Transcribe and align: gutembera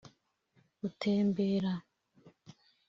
gutembera 0.79 1.73